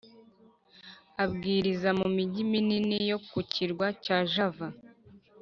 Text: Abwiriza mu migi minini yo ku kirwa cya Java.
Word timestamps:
Abwiriza 1.23 1.89
mu 1.99 2.07
migi 2.15 2.41
minini 2.51 2.97
yo 3.09 3.17
ku 3.29 3.39
kirwa 3.51 3.87
cya 4.03 4.17
Java. 4.33 4.67